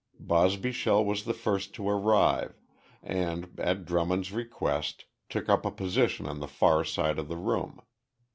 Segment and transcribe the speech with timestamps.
[0.19, 2.55] Bosbyshell was the first to arrive,
[3.03, 7.79] and, at Drummond's request, took up a position on the far side of the room.